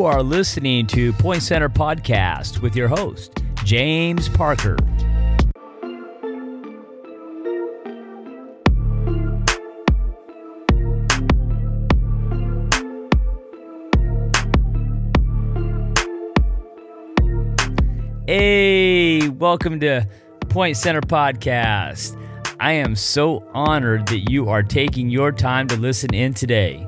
You 0.00 0.06
are 0.06 0.22
listening 0.22 0.86
to 0.86 1.12
Point 1.12 1.42
Center 1.42 1.68
Podcast 1.68 2.62
with 2.62 2.74
your 2.74 2.88
host, 2.88 3.42
James 3.64 4.30
Parker. 4.30 4.78
Hey, 18.26 19.28
welcome 19.28 19.80
to 19.80 20.08
Point 20.48 20.78
Center 20.78 21.02
Podcast. 21.02 22.16
I 22.58 22.72
am 22.72 22.96
so 22.96 23.46
honored 23.52 24.08
that 24.08 24.30
you 24.30 24.48
are 24.48 24.62
taking 24.62 25.10
your 25.10 25.30
time 25.30 25.68
to 25.68 25.76
listen 25.76 26.14
in 26.14 26.32
today. 26.32 26.86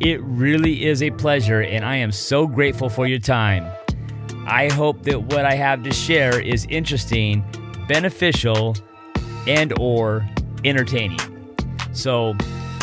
It 0.00 0.20
really 0.22 0.86
is 0.86 1.02
a 1.02 1.10
pleasure, 1.10 1.60
and 1.60 1.84
I 1.84 1.96
am 1.96 2.12
so 2.12 2.46
grateful 2.46 2.88
for 2.88 3.06
your 3.06 3.18
time. 3.18 3.70
I 4.46 4.68
hope 4.72 5.02
that 5.04 5.22
what 5.22 5.44
I 5.44 5.54
have 5.54 5.82
to 5.84 5.92
share 5.92 6.40
is 6.40 6.66
interesting, 6.68 7.44
beneficial, 7.86 8.76
and 9.46 9.72
or 9.78 10.28
entertaining. 10.64 11.20
So, 11.92 12.34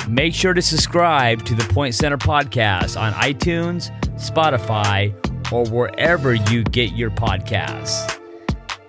make 0.07 0.33
sure 0.33 0.53
to 0.53 0.61
subscribe 0.61 1.43
to 1.45 1.55
the 1.55 1.63
Point 1.73 1.95
Center 1.95 2.17
podcast 2.17 2.99
on 2.99 3.13
iTunes, 3.13 3.91
Spotify, 4.15 5.13
or 5.51 5.65
wherever 5.65 6.35
you 6.35 6.63
get 6.63 6.93
your 6.93 7.09
podcasts. 7.09 8.15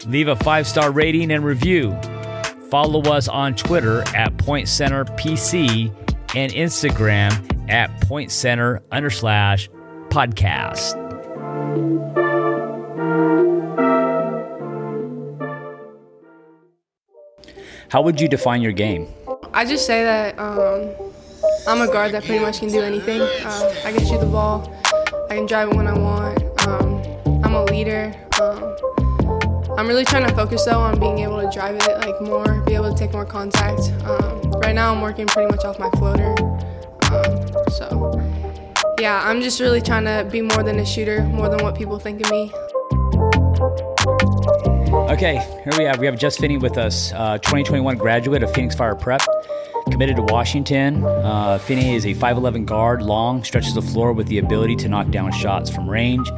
Leave 0.07 0.29
a 0.29 0.37
five 0.37 0.67
star 0.67 0.91
rating 0.91 1.33
and 1.33 1.45
review. 1.45 1.99
Follow 2.71 3.01
us 3.11 3.29
on 3.29 3.55
Twitter 3.55 4.03
at 4.15 4.37
Point 4.39 4.69
Center 4.69 5.05
PC 5.05 5.93
and 6.37 6.53
Instagram 6.53 7.60
at 7.69 8.01
Point 8.03 8.31
Center 8.31 8.83
under 8.91 9.11
slash 9.11 9.69
podcast. 10.09 10.97
How 17.89 18.03
would 18.03 18.21
you 18.21 18.29
define 18.29 18.63
your 18.63 18.73
game? 18.73 19.09
I 19.53 19.65
just 19.65 19.85
say 19.85 20.05
that 20.05 20.39
um, 20.39 20.91
I'm 21.67 21.81
a 21.81 21.93
guard 21.93 22.13
that 22.13 22.25
pretty 22.25 22.39
much 22.39 22.61
can 22.61 22.69
do 22.69 22.81
anything. 22.81 23.21
Uh, 23.21 23.75
I 23.85 23.93
can 23.93 24.07
shoot 24.07 24.21
the 24.21 24.27
ball. 24.27 24.73
I 25.29 25.35
can 25.35 25.47
drive 25.47 25.71
it 25.71 25.77
when 25.77 25.87
I 25.89 25.99
want. 25.99 26.67
Um, 26.67 27.03
I'm 27.45 27.55
a 27.55 27.65
leader. 27.65 28.15
Um, 28.41 28.77
I'm 29.77 29.89
really 29.89 30.05
trying 30.05 30.27
to 30.29 30.35
focus 30.35 30.65
though 30.67 30.79
on 30.79 31.01
being 31.01 31.21
able 31.21 31.41
to 31.41 31.51
drive 31.51 31.77
it 31.77 31.99
like 31.99 32.21
more, 32.21 32.61
be 32.63 32.75
able 32.75 32.93
to 32.93 32.99
take 32.99 33.13
more 33.13 33.25
contact. 33.25 33.81
Um, 34.05 34.53
right 34.61 34.75
now, 34.75 34.93
I'm 34.95 35.01
working 35.01 35.27
pretty 35.27 35.51
much 35.51 35.65
off 35.65 35.79
my 35.79 35.91
floater. 35.91 36.35
Um, 37.11 37.71
so, 37.71 38.23
yeah, 39.01 39.21
I'm 39.25 39.41
just 39.41 39.59
really 39.59 39.81
trying 39.81 40.05
to 40.05 40.29
be 40.31 40.43
more 40.43 40.63
than 40.63 40.79
a 40.79 40.87
shooter, 40.87 41.25
more 41.25 41.49
than 41.49 41.61
what 41.61 41.75
people 41.75 41.99
think 41.99 42.25
of 42.25 42.31
me. 42.31 42.53
Okay, 45.11 45.45
here 45.65 45.73
we 45.77 45.85
have 45.85 45.99
we 45.99 46.07
have 46.07 46.17
Jess 46.17 46.37
Finney 46.37 46.57
with 46.57 46.79
us, 46.79 47.13
uh, 47.15 47.39
2021 47.39 47.97
graduate 47.97 48.45
of 48.45 48.53
Phoenix 48.55 48.77
Fire 48.77 48.95
Prep, 48.95 49.23
committed 49.91 50.17
to 50.17 50.23
Washington. 50.23 51.05
Uh, 51.05 51.59
Finney 51.59 51.97
is 51.97 52.07
a 52.07 52.15
5'11 52.15 52.65
guard, 52.65 53.03
long, 53.03 53.43
stretches 53.43 53.75
the 53.75 53.83
floor 53.83 54.13
with 54.13 54.29
the 54.29 54.39
ability 54.39 54.77
to 54.77 54.89
knock 54.89 55.11
down 55.11 55.33
shots 55.33 55.69
from 55.69 55.91
range. 55.91 56.31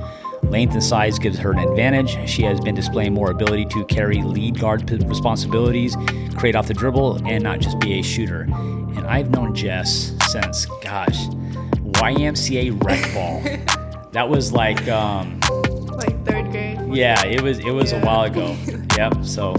Length 0.53 0.75
and 0.75 0.85
size 0.85 1.19
gives 1.19 1.39
her 1.39 1.51
an 1.53 1.59
advantage. 1.61 2.29
She 2.29 2.43
has 2.43 2.61
been 2.61 2.75
displaying 2.75 3.15
more 3.15 3.31
ability 3.31 3.65
to 3.67 3.87
carry 3.87 4.21
lead 4.23 4.61
guard 4.61 4.89
responsibilities, 5.09 5.97
create 6.37 6.55
off 6.55 6.69
the 6.69 6.75
dribble, 6.75 7.27
and 7.27 7.43
not 7.43 7.61
just 7.61 7.81
be 7.81 7.99
a 7.99 8.03
shooter. 8.03 8.43
And 8.43 9.07
I've 9.07 9.31
known 9.31 9.55
Jess 9.55 10.13
since, 10.31 10.67
gosh, 10.83 11.17
YMCA 12.03 12.85
rec 12.85 13.15
ball. 13.15 13.41
that 14.13 14.29
was 14.29 14.53
like. 14.53 14.87
Um, 14.89 15.41
like 15.97 16.23
third 16.27 16.51
grade. 16.51 16.79
Yeah, 16.93 17.25
it 17.25 17.41
was 17.41 17.59
it 17.61 17.71
was 17.71 17.91
Yeah. 17.93 18.03
a 18.03 18.05
while 18.05 18.25
ago. 18.25 18.55
yep. 18.99 19.25
So 19.25 19.55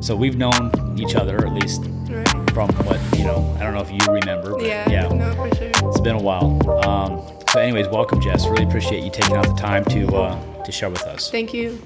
so 0.00 0.16
we've 0.16 0.38
known 0.38 0.70
each 0.98 1.16
other 1.16 1.36
at 1.46 1.52
least 1.52 1.82
Right. 2.08 2.26
from 2.52 2.68
what 2.86 2.98
you 3.18 3.24
know. 3.24 3.54
I 3.60 3.64
don't 3.64 3.74
know 3.74 3.82
if 3.82 3.90
you 3.90 3.98
remember. 4.10 4.52
But 4.52 4.64
Yeah, 4.64 4.88
yeah. 4.88 5.08
no, 5.08 5.34
for 5.34 5.54
sure. 5.54 5.68
It's 5.90 6.00
been 6.00 6.16
a 6.16 6.22
while. 6.22 6.56
Um, 6.88 7.20
so, 7.52 7.60
anyways, 7.60 7.88
welcome, 7.88 8.20
Jess. 8.20 8.46
Really 8.46 8.64
appreciate 8.64 9.04
you 9.04 9.10
taking 9.10 9.36
out 9.36 9.46
the 9.46 9.54
time 9.54 9.84
to 9.86 10.06
uh, 10.14 10.62
to 10.64 10.72
share 10.72 10.90
with 10.90 11.02
us. 11.02 11.30
Thank 11.30 11.52
you. 11.52 11.80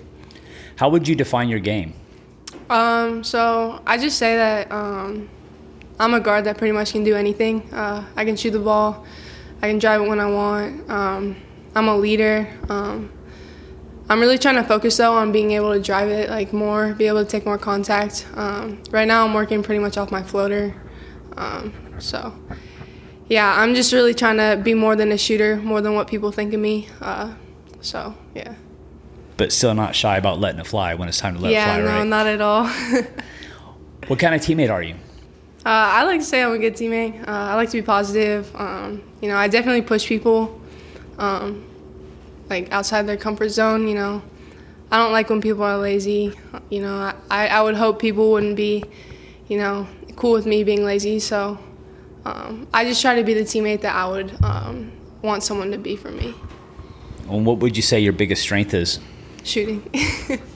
How 0.77 0.89
would 0.89 1.07
you 1.07 1.15
define 1.15 1.49
your 1.49 1.61
game? 1.61 1.95
Um, 2.69 3.23
so 3.23 3.83
I 3.87 3.99
just 3.99 4.19
say 4.19 4.37
that 4.37 4.73
um, 4.73 5.29
I'm 5.99 6.15
a 6.15 6.21
guard 6.21 6.45
that 6.45 6.59
pretty 6.59 6.73
much 6.73 6.93
can 6.93 7.05
do 7.05 7.15
anything. 7.15 7.73
Uh, 7.73 8.05
I 8.17 8.25
can 8.25 8.37
shoot 8.37 8.51
the 8.51 8.59
ball. 8.59 9.05
I 9.63 9.69
can 9.69 9.79
drive 9.79 10.03
it 10.03 10.09
when 10.09 10.21
I 10.21 10.27
want. 10.27 10.91
Um, 10.91 11.37
I'm 11.75 11.89
a 11.89 11.97
leader. 11.97 12.49
Um, 12.69 13.11
I'm 14.09 14.21
really 14.21 14.39
trying 14.39 14.57
to 14.57 14.65
focus 14.65 14.97
though 14.99 15.15
on 15.15 15.33
being 15.33 15.53
able 15.53 15.73
to 15.73 15.81
drive 15.81 16.09
it 16.09 16.29
like 16.29 16.53
more, 16.53 16.93
be 16.93 17.07
able 17.07 17.25
to 17.25 17.31
take 17.31 17.47
more 17.47 17.59
contact. 17.59 18.27
Um, 18.35 18.83
right 18.91 19.09
now, 19.09 19.25
I'm 19.25 19.33
working 19.33 19.63
pretty 19.63 19.81
much 19.81 19.97
off 19.97 20.11
my 20.11 20.23
floater. 20.23 20.75
Um, 21.37 21.73
so, 21.99 22.35
yeah, 23.35 23.61
I'm 23.61 23.75
just 23.75 23.93
really 23.93 24.15
trying 24.15 24.37
to 24.37 24.63
be 24.63 24.75
more 24.75 24.95
than 24.95 25.11
a 25.11 25.19
shooter, 25.19 25.57
more 25.57 25.81
than 25.81 25.97
what 25.97 26.07
people 26.07 26.31
think 26.31 26.55
of 26.55 26.61
me. 26.61 26.89
Uh, 27.01 27.35
so, 27.81 28.15
yeah. 28.33 28.55
But 29.37 29.51
still 29.51 29.75
not 29.75 29.97
shy 29.97 30.17
about 30.17 30.39
letting 30.39 30.61
it 30.61 30.69
fly 30.69 30.95
when 30.95 31.09
it's 31.09 31.19
time 31.19 31.35
to 31.35 31.41
let 31.41 31.51
yeah, 31.51 31.63
it 31.63 31.65
fly, 31.65 31.85
right. 31.85 31.85
no, 31.85 31.99
right? 31.99 32.07
not 32.07 32.27
at 32.29 32.41
all. 32.41 32.69
what 34.07 34.21
kind 34.21 34.37
of 34.37 34.41
teammate 34.41 34.71
are 34.71 34.85
you? 34.85 34.95
Uh, 35.67 35.99
I 35.99 36.05
like 36.05 36.21
to 36.21 36.25
say 36.25 36.45
I'm 36.45 36.53
a 36.53 36.59
good 36.59 36.75
teammate. 36.75 37.27
Uh, 37.27 37.33
I 37.33 37.57
like 37.57 37.71
to 37.71 37.77
be 37.77 37.83
positive. 37.83 38.55
Um, 38.55 39.03
you 39.21 39.29
know, 39.29 39.37
I 39.37 39.49
definitely 39.49 39.83
push 39.83 40.07
people, 40.07 40.61
um, 41.19 41.69
like 42.49 42.71
outside 42.71 43.03
their 43.09 43.17
comfort 43.17 43.49
zone. 43.49 43.89
You 43.89 43.97
know, 43.97 44.23
I 44.93 44.99
don't 44.99 45.11
like 45.11 45.29
when 45.29 45.41
people 45.41 45.65
are 45.65 45.79
lazy. 45.79 46.39
You 46.71 46.83
know, 46.83 47.13
I, 47.33 47.49
I 47.49 47.63
would 47.63 47.75
hope 47.75 47.99
people 47.99 48.31
wouldn't 48.31 48.55
be, 48.55 48.85
you 49.49 49.59
know, 49.59 49.89
cool 50.15 50.35
with 50.35 50.47
me 50.47 50.63
being 50.63 50.85
lazy. 50.85 51.19
So 51.19 51.59
um, 52.25 52.67
I 52.73 52.85
just 52.85 53.01
try 53.03 53.15
to 53.17 53.25
be 53.25 53.35
the 53.35 53.43
teammate 53.43 53.83
that 53.83 53.95
I 53.95 54.09
would 54.09 54.43
um, 54.43 54.93
want 55.23 55.43
someone 55.43 55.71
to 55.71 55.79
be 55.79 55.97
for 55.97 56.11
me. 56.11 56.35
And 57.29 57.47
what 57.47 57.59
would 57.59 57.77
you 57.77 57.83
say 57.83 58.01
your 58.01 58.13
biggest 58.13 58.43
strength 58.43 58.75
is? 58.75 59.01
Shooting. 59.43 59.83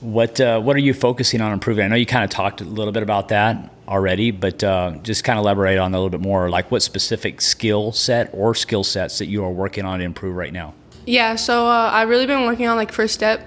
What 0.00 0.40
uh, 0.40 0.60
what 0.60 0.76
are 0.76 0.80
you 0.80 0.94
focusing 0.94 1.40
on 1.40 1.52
improving? 1.52 1.84
I 1.84 1.88
know 1.88 1.96
you 1.96 2.06
kind 2.06 2.22
of 2.22 2.30
talked 2.30 2.60
a 2.60 2.64
little 2.64 2.92
bit 2.92 3.02
about 3.02 3.28
that 3.28 3.72
already, 3.88 4.30
but 4.30 4.62
uh, 4.62 4.92
just 5.02 5.24
kind 5.24 5.38
of 5.38 5.44
elaborate 5.44 5.76
on 5.76 5.90
that 5.90 5.96
a 5.96 6.00
little 6.00 6.10
bit 6.10 6.20
more. 6.20 6.48
Like 6.48 6.70
what 6.70 6.82
specific 6.82 7.40
skill 7.40 7.90
set 7.90 8.30
or 8.32 8.54
skill 8.54 8.84
sets 8.84 9.18
that 9.18 9.26
you 9.26 9.44
are 9.44 9.50
working 9.50 9.84
on 9.84 9.98
to 9.98 10.04
improve 10.04 10.36
right 10.36 10.52
now? 10.52 10.74
Yeah, 11.04 11.34
so 11.34 11.66
uh, 11.66 11.90
I've 11.92 12.08
really 12.08 12.26
been 12.26 12.44
working 12.44 12.68
on 12.68 12.76
like 12.76 12.92
first 12.92 13.12
step, 13.12 13.40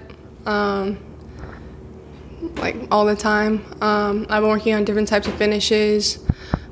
um, 0.44 0.98
like 2.56 2.76
all 2.90 3.06
the 3.06 3.16
time. 3.16 3.64
Um, 3.80 4.26
I've 4.28 4.42
been 4.42 4.50
working 4.50 4.74
on 4.74 4.84
different 4.84 5.08
types 5.08 5.26
of 5.28 5.34
finishes. 5.34 6.22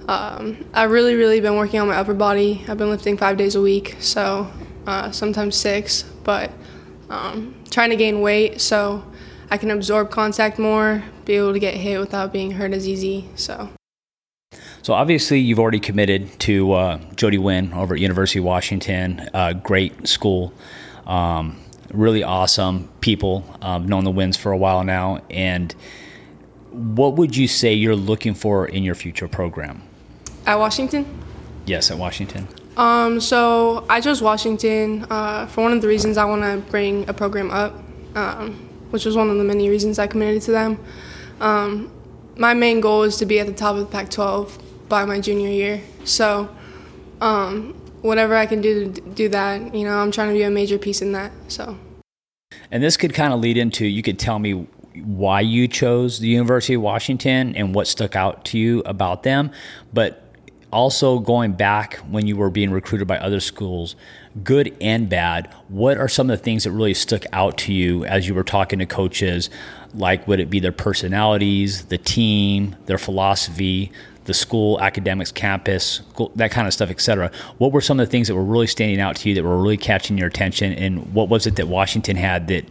Um, 0.09 0.65
I've 0.75 0.91
really, 0.91 1.15
really 1.15 1.41
been 1.41 1.57
working 1.57 1.81
on 1.81 1.89
my 1.89 1.97
upper 1.97 2.15
body. 2.15 2.65
I've 2.69 2.79
been 2.79 2.91
lifting 2.91 3.17
five 3.17 3.37
days 3.37 3.55
a 3.55 3.61
week, 3.61 3.97
so 4.01 4.51
uh, 4.87 5.11
sometimes 5.11 5.57
six, 5.57 6.03
but 6.25 6.51
um, 7.09 7.55
trying 7.71 7.91
to 7.91 7.97
gain 7.97 8.21
weight 8.21 8.61
so 8.61 9.05
I 9.51 9.57
can 9.57 9.71
absorb 9.71 10.11
contact 10.11 10.59
more, 10.59 11.03
be 11.25 11.35
able 11.35 11.53
to 11.53 11.59
get 11.59 11.75
hit 11.75 11.99
without 12.01 12.33
being 12.33 12.53
hurt 12.53 12.73
as 12.73 12.89
easy. 12.89 13.29
So 13.35 13.69
So 14.83 14.95
obviously 14.95 15.39
you've 15.41 15.59
already 15.59 15.81
committed 15.81 16.39
to 16.41 16.73
uh, 16.73 16.99
Jody 17.17 17.39
Wynn 17.39 17.73
over 17.73 17.95
at 17.95 18.01
University 18.01 18.39
of 18.39 18.45
Washington. 18.45 19.29
Uh, 19.35 19.53
great 19.53 20.09
school, 20.09 20.55
um, 21.07 21.61
really 21.93 22.23
awesome 22.23 22.89
people. 23.01 23.45
Um, 23.61 23.87
known 23.87 24.05
the 24.05 24.13
Wynns 24.13 24.37
for 24.37 24.53
a 24.53 24.57
while 24.57 24.85
now, 24.85 25.21
and 25.31 25.75
what 26.71 27.17
would 27.17 27.37
you 27.37 27.49
say 27.49 27.75
you're 27.75 27.97
looking 27.97 28.35
for 28.35 28.67
in 28.67 28.83
your 28.83 28.95
future 28.95 29.29
program? 29.29 29.83
at 30.47 30.59
Washington. 30.59 31.07
Yes, 31.67 31.91
at 31.91 31.99
Washington. 31.99 32.49
Um, 32.77 33.21
so 33.21 33.85
I 33.89 34.01
chose 34.01 34.23
Washington 34.23 35.07
uh, 35.11 35.47
for 35.47 35.63
one 35.63 35.73
of 35.73 35.83
the 35.83 35.89
reasons 35.89 36.17
I 36.17 36.25
want 36.25 36.43
to 36.43 36.71
bring 36.71 37.09
a 37.09 37.13
program 37.13 37.51
up, 37.51 37.75
um, 38.15 38.69
which 38.91 39.05
was 39.05 39.17
one 39.17 39.31
of 39.31 39.37
the 39.37 39.45
many 39.45 39.69
reasons 39.69 39.99
I 39.99 40.07
committed 40.07 40.43
to 40.43 40.53
them. 40.53 40.79
Um, 41.41 41.93
my 42.37 42.55
main 42.55 42.81
goal 42.81 43.03
is 43.03 43.17
to 43.19 43.27
be 43.27 43.39
at 43.39 43.47
the 43.47 43.53
top 43.53 43.77
of 43.77 43.81
the 43.81 43.87
Pac-12 43.87 44.89
by 44.89 45.05
my 45.05 45.21
junior 45.21 45.49
year. 45.49 45.81
So 46.05 46.49
um, 47.21 47.75
whatever 48.03 48.35
I 48.35 48.47
can 48.47 48.61
do 48.61 48.91
to 48.91 49.01
do 49.01 49.29
that, 49.29 49.75
you 49.75 49.85
know, 49.85 49.99
I'm 49.99 50.11
trying 50.11 50.29
to 50.29 50.35
be 50.35 50.43
a 50.43 50.51
major 50.51 50.79
piece 50.79 51.03
in 51.03 51.13
that. 51.13 51.33
So 51.49 51.77
And 52.71 52.83
this 52.83 52.97
could 52.97 53.15
kind 53.15 53.33
of 53.33 53.41
lead 53.41 53.57
into 53.57 53.87
you 53.87 54.03
could 54.03 54.19
tell 54.19 54.39
me 54.39 54.67
why 54.95 55.41
you 55.41 55.69
chose 55.69 56.19
the 56.19 56.29
University 56.29 56.75
of 56.75 56.83
Washington 56.83 57.55
and 57.57 57.75
what 57.75 57.87
stuck 57.87 58.17
out 58.17 58.45
to 58.47 58.59
you 58.59 58.81
about 58.81 59.23
them, 59.23 59.51
but 59.93 60.23
also 60.73 61.19
going 61.19 61.53
back 61.53 61.97
when 62.09 62.27
you 62.27 62.37
were 62.37 62.51
being 62.51 62.71
recruited 62.71 63.09
by 63.09 63.19
other 63.19 63.41
schools, 63.41 63.97
good 64.45 64.77
and 64.81 65.09
bad, 65.09 65.53
what 65.69 65.99
are 65.99 66.09
some 66.09 66.31
of 66.31 66.39
the 66.39 66.45
things 66.45 66.65
that 66.65 66.71
really 66.71 66.95
stuck 66.95 67.25
out 67.33 67.59
to 67.59 67.73
you 67.73 68.05
as 68.05 68.29
you 68.29 68.35
were 68.35 68.45
talking 68.45 68.79
to 68.79 68.87
coaches? 68.87 69.51
Like, 69.95 70.27
would 70.29 70.39
it 70.39 70.51
be 70.51 70.61
their 70.61 70.73
personalities, 70.73 71.87
the 71.87 71.99
team, 71.99 72.77
their 72.87 72.99
philosophy, 72.99 73.91
the 74.25 74.35
school, 74.35 74.81
academics, 74.81 75.33
campus, 75.33 76.03
that 76.37 76.51
kind 76.51 76.69
of 76.69 76.73
stuff, 76.73 76.91
etc. 76.91 77.33
What 77.59 77.73
were 77.73 77.81
some 77.81 77.99
of 77.99 78.07
the 78.07 78.11
things 78.11 78.29
that 78.29 78.35
were 78.35 78.45
really 78.45 78.69
standing 78.69 79.01
out 79.01 79.17
to 79.17 79.29
you 79.29 79.35
that 79.35 79.43
were 79.43 79.61
really 79.61 79.77
catching 79.77 80.19
your 80.19 80.29
attention, 80.29 80.73
and 80.75 81.13
what 81.13 81.29
was 81.29 81.47
it 81.47 81.57
that 81.57 81.67
Washington 81.67 82.17
had 82.17 82.47
that 82.49 82.65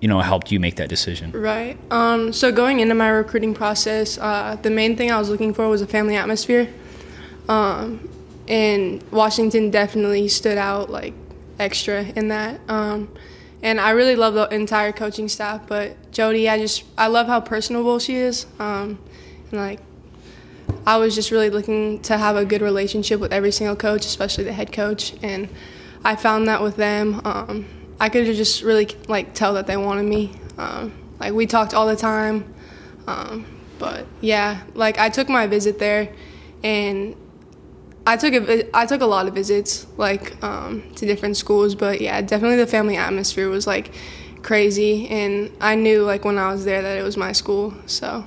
you 0.00 0.08
know 0.08 0.20
helped 0.20 0.52
you 0.52 0.60
make 0.60 0.76
that 0.76 0.88
decision? 0.88 1.32
Right. 1.32 1.78
Um, 1.90 2.32
so 2.32 2.52
going 2.52 2.80
into 2.80 2.94
my 2.94 3.08
recruiting 3.08 3.54
process, 3.54 4.18
uh, 4.18 4.56
the 4.60 4.70
main 4.70 4.96
thing 4.96 5.10
I 5.10 5.18
was 5.18 5.28
looking 5.28 5.54
for 5.54 5.68
was 5.68 5.82
a 5.82 5.86
family 5.86 6.16
atmosphere, 6.16 6.72
um, 7.48 8.08
and 8.46 9.02
Washington 9.10 9.70
definitely 9.70 10.28
stood 10.28 10.58
out 10.58 10.90
like 10.90 11.14
extra 11.58 12.02
in 12.02 12.28
that. 12.28 12.60
Um, 12.68 13.08
and 13.62 13.80
I 13.80 13.90
really 13.90 14.14
love 14.14 14.34
the 14.34 14.48
entire 14.54 14.92
coaching 14.92 15.28
staff. 15.28 15.66
But 15.66 16.12
Jody, 16.12 16.48
I 16.48 16.58
just 16.58 16.84
I 16.96 17.08
love 17.08 17.26
how 17.26 17.40
personable 17.40 17.98
she 17.98 18.16
is, 18.16 18.46
um, 18.58 18.98
and 19.50 19.60
like 19.60 19.80
I 20.86 20.96
was 20.96 21.14
just 21.14 21.30
really 21.30 21.50
looking 21.50 22.00
to 22.02 22.16
have 22.16 22.36
a 22.36 22.44
good 22.44 22.62
relationship 22.62 23.20
with 23.20 23.32
every 23.32 23.50
single 23.50 23.76
coach, 23.76 24.06
especially 24.06 24.44
the 24.44 24.52
head 24.52 24.72
coach, 24.72 25.14
and 25.22 25.48
I 26.04 26.14
found 26.14 26.46
that 26.46 26.62
with 26.62 26.76
them. 26.76 27.20
I 28.00 28.08
could 28.08 28.26
just 28.26 28.62
really 28.62 28.88
like 29.08 29.34
tell 29.34 29.54
that 29.54 29.66
they 29.66 29.76
wanted 29.76 30.04
me. 30.04 30.32
Um, 30.56 30.92
like 31.18 31.32
we 31.32 31.46
talked 31.46 31.74
all 31.74 31.86
the 31.86 31.96
time, 31.96 32.54
um, 33.06 33.44
but 33.78 34.06
yeah, 34.20 34.62
like 34.74 34.98
I 34.98 35.08
took 35.08 35.28
my 35.28 35.46
visit 35.46 35.78
there, 35.78 36.12
and 36.62 37.16
I 38.06 38.16
took 38.16 38.32
a 38.34 38.76
I 38.76 38.86
took 38.86 39.00
a 39.00 39.06
lot 39.06 39.26
of 39.28 39.34
visits 39.34 39.86
like 39.96 40.42
um, 40.42 40.82
to 40.94 41.06
different 41.06 41.36
schools, 41.36 41.74
but 41.74 42.00
yeah, 42.00 42.20
definitely 42.22 42.56
the 42.56 42.66
family 42.66 42.96
atmosphere 42.96 43.48
was 43.48 43.66
like 43.66 43.92
crazy, 44.42 45.08
and 45.08 45.52
I 45.60 45.74
knew 45.74 46.04
like 46.04 46.24
when 46.24 46.38
I 46.38 46.52
was 46.52 46.64
there 46.64 46.80
that 46.82 46.96
it 46.96 47.02
was 47.02 47.16
my 47.16 47.32
school. 47.32 47.74
So. 47.86 48.24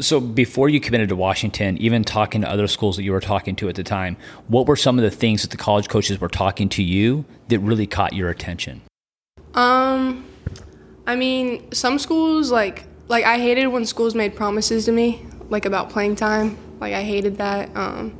So 0.00 0.18
before 0.18 0.68
you 0.68 0.80
committed 0.80 1.10
to 1.10 1.16
Washington, 1.16 1.78
even 1.78 2.02
talking 2.02 2.40
to 2.40 2.50
other 2.50 2.66
schools 2.66 2.96
that 2.96 3.04
you 3.04 3.12
were 3.12 3.20
talking 3.20 3.54
to 3.56 3.68
at 3.68 3.76
the 3.76 3.84
time, 3.84 4.16
what 4.48 4.66
were 4.66 4.74
some 4.74 4.98
of 4.98 5.04
the 5.04 5.12
things 5.12 5.42
that 5.42 5.52
the 5.52 5.56
college 5.56 5.88
coaches 5.88 6.20
were 6.20 6.28
talking 6.28 6.68
to 6.70 6.82
you 6.82 7.24
that 7.46 7.60
really 7.60 7.86
caught 7.86 8.12
your 8.12 8.28
attention? 8.28 8.82
Um, 9.56 10.24
I 11.06 11.16
mean, 11.16 11.72
some 11.72 11.98
schools 11.98 12.50
like 12.50 12.84
like 13.08 13.24
I 13.24 13.38
hated 13.38 13.66
when 13.68 13.84
schools 13.84 14.14
made 14.14 14.36
promises 14.36 14.84
to 14.84 14.92
me 14.92 15.26
like 15.48 15.64
about 15.64 15.90
playing 15.90 16.16
time. 16.16 16.56
Like 16.80 16.92
I 16.94 17.02
hated 17.02 17.38
that. 17.38 17.74
Um, 17.76 18.18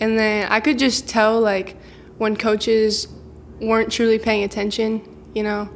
and 0.00 0.18
then 0.18 0.50
I 0.50 0.60
could 0.60 0.78
just 0.78 1.08
tell 1.08 1.40
like 1.40 1.76
when 2.18 2.36
coaches 2.36 3.08
weren't 3.60 3.92
truly 3.92 4.18
paying 4.18 4.42
attention, 4.44 5.02
you 5.34 5.42
know. 5.42 5.68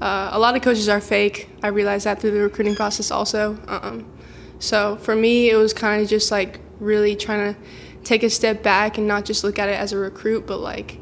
Uh, 0.00 0.30
a 0.32 0.38
lot 0.38 0.54
of 0.56 0.62
coaches 0.62 0.88
are 0.88 1.00
fake. 1.00 1.48
I 1.62 1.68
realized 1.68 2.06
that 2.06 2.20
through 2.20 2.32
the 2.32 2.40
recruiting 2.40 2.74
process 2.74 3.10
also. 3.10 3.58
Um, 3.66 4.10
so 4.58 4.96
for 4.96 5.16
me, 5.16 5.50
it 5.50 5.56
was 5.56 5.72
kind 5.72 6.02
of 6.02 6.08
just 6.08 6.30
like 6.30 6.60
really 6.78 7.16
trying 7.16 7.54
to 7.54 7.60
take 8.02 8.22
a 8.22 8.30
step 8.30 8.62
back 8.62 8.98
and 8.98 9.06
not 9.06 9.24
just 9.24 9.44
look 9.44 9.58
at 9.58 9.68
it 9.68 9.78
as 9.78 9.92
a 9.92 9.98
recruit, 9.98 10.46
but 10.46 10.58
like, 10.58 11.00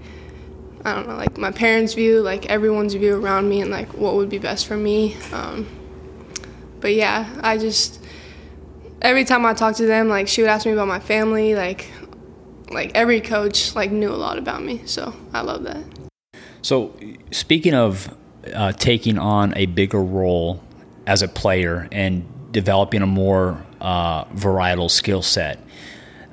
I 0.85 0.95
don't 0.95 1.09
know, 1.09 1.17
like 1.17 1.39
my 1.39 1.53
parents' 1.53 1.95
view, 1.95 2.21
like 2.21 2.47
everyone's 2.47 2.95
view 2.95 3.17
around 3.17 3.49
me, 3.49 3.61
and 3.61 3.71
like 3.71 3.93
what 3.95 4.15
would 4.15 4.29
be 4.29 4.39
best 4.39 4.67
for 4.67 4.77
me. 4.77 5.17
Um, 5.33 5.67
but 6.81 6.95
yeah, 6.95 7.29
I 7.41 7.59
just, 7.59 8.05
every 9.01 9.25
time 9.25 9.47
I 9.47 9.55
talked 9.55 9.79
to 9.79 9.87
them, 9.87 10.09
like 10.09 10.27
she 10.27 10.43
would 10.43 10.51
ask 10.51 10.67
me 10.67 10.73
about 10.73 10.89
my 10.89 10.99
family, 10.99 11.55
like 11.55 11.89
like 12.73 12.91
every 12.95 13.21
coach 13.21 13.75
like 13.75 13.91
knew 13.91 14.11
a 14.11 14.17
lot 14.17 14.39
about 14.39 14.63
me 14.63 14.83
so 14.87 15.15
i 15.33 15.41
love 15.41 15.65
that 15.65 15.83
so 16.63 16.95
speaking 17.31 17.75
of 17.75 18.15
uh, 18.55 18.73
taking 18.73 19.19
on 19.19 19.57
a 19.57 19.67
bigger 19.67 20.03
role 20.03 20.61
as 21.07 21.23
a 21.23 21.29
player 21.29 21.89
and 21.93 22.27
developing 22.53 23.03
a 23.03 23.07
more 23.07 23.65
uh, 23.81 24.25
varietal 24.27 24.91
skill 24.91 25.23
set 25.23 25.61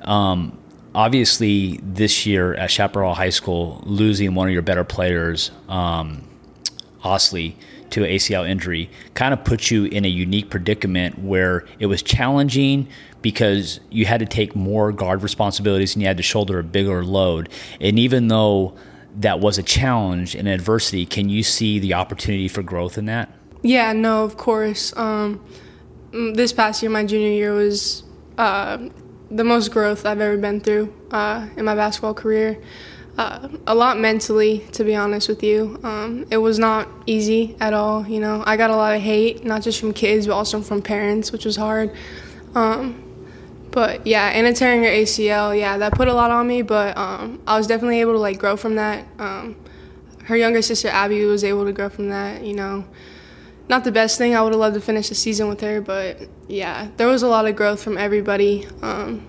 um, 0.02 0.58
obviously 0.94 1.78
this 1.82 2.26
year 2.26 2.54
at 2.54 2.70
chaparral 2.70 3.14
high 3.14 3.30
school 3.30 3.82
losing 3.84 4.34
one 4.34 4.48
of 4.48 4.52
your 4.52 4.62
better 4.62 4.84
players 4.84 5.50
um, 5.68 6.26
osley 7.04 7.54
to 7.90 8.04
an 8.04 8.10
acl 8.10 8.48
injury 8.48 8.90
kind 9.14 9.32
of 9.32 9.44
put 9.44 9.70
you 9.70 9.84
in 9.84 10.04
a 10.04 10.08
unique 10.08 10.50
predicament 10.50 11.18
where 11.18 11.66
it 11.78 11.86
was 11.86 12.02
challenging 12.02 12.88
because 13.22 13.80
you 13.90 14.06
had 14.06 14.20
to 14.20 14.26
take 14.26 14.56
more 14.56 14.92
guard 14.92 15.22
responsibilities 15.22 15.94
and 15.94 16.02
you 16.02 16.08
had 16.08 16.16
to 16.16 16.22
shoulder 16.22 16.58
a 16.58 16.64
bigger 16.64 17.04
load. 17.04 17.48
And 17.80 17.98
even 17.98 18.28
though 18.28 18.76
that 19.16 19.40
was 19.40 19.58
a 19.58 19.62
challenge 19.62 20.34
and 20.34 20.48
adversity, 20.48 21.06
can 21.06 21.28
you 21.28 21.42
see 21.42 21.78
the 21.78 21.94
opportunity 21.94 22.48
for 22.48 22.62
growth 22.62 22.96
in 22.96 23.06
that? 23.06 23.30
Yeah, 23.62 23.92
no, 23.92 24.24
of 24.24 24.36
course. 24.36 24.96
Um, 24.96 25.44
mm, 26.12 26.34
this 26.34 26.52
past 26.52 26.82
year, 26.82 26.90
my 26.90 27.04
junior 27.04 27.30
year, 27.30 27.52
was 27.52 28.04
uh, 28.38 28.88
the 29.30 29.44
most 29.44 29.70
growth 29.70 30.04
I've 30.04 30.20
ever 30.20 30.36
been 30.36 30.60
through 30.60 30.92
uh, 31.10 31.48
in 31.56 31.64
my 31.64 31.74
basketball 31.74 32.14
career. 32.14 32.60
Uh, 33.18 33.48
a 33.66 33.74
lot 33.74 33.98
mentally, 33.98 34.60
to 34.72 34.84
be 34.84 34.94
honest 34.94 35.28
with 35.28 35.42
you. 35.42 35.78
Um, 35.82 36.26
it 36.30 36.38
was 36.38 36.58
not 36.58 36.88
easy 37.06 37.56
at 37.60 37.74
all. 37.74 38.06
You 38.06 38.20
know, 38.20 38.42
I 38.46 38.56
got 38.56 38.70
a 38.70 38.76
lot 38.76 38.94
of 38.94 39.02
hate, 39.02 39.44
not 39.44 39.62
just 39.62 39.78
from 39.78 39.92
kids, 39.92 40.26
but 40.26 40.32
also 40.32 40.62
from 40.62 40.80
parents, 40.80 41.30
which 41.32 41.44
was 41.44 41.56
hard. 41.56 41.94
Um, 42.54 43.04
but 43.70 44.06
yeah, 44.06 44.28
and 44.28 44.56
tearing 44.56 44.82
your 44.82 44.92
ACL, 44.92 45.58
yeah, 45.58 45.78
that 45.78 45.92
put 45.92 46.08
a 46.08 46.14
lot 46.14 46.30
on 46.30 46.46
me. 46.46 46.62
But 46.62 46.96
um, 46.96 47.40
I 47.46 47.56
was 47.56 47.66
definitely 47.66 48.00
able 48.00 48.12
to 48.12 48.18
like 48.18 48.38
grow 48.38 48.56
from 48.56 48.76
that. 48.76 49.06
Um, 49.18 49.56
her 50.24 50.36
younger 50.36 50.62
sister 50.62 50.88
Abby 50.88 51.24
was 51.24 51.44
able 51.44 51.64
to 51.64 51.72
grow 51.72 51.88
from 51.88 52.08
that. 52.08 52.42
You 52.42 52.54
know, 52.54 52.84
not 53.70 53.84
the 53.84 53.92
best 53.92 54.18
thing. 54.18 54.34
I 54.34 54.42
would 54.42 54.52
have 54.52 54.60
loved 54.60 54.74
to 54.74 54.80
finish 54.80 55.08
the 55.08 55.14
season 55.14 55.48
with 55.48 55.60
her, 55.60 55.80
but 55.80 56.18
yeah, 56.48 56.88
there 56.96 57.06
was 57.06 57.22
a 57.22 57.28
lot 57.28 57.46
of 57.46 57.56
growth 57.56 57.82
from 57.82 57.96
everybody, 57.96 58.66
um, 58.82 59.26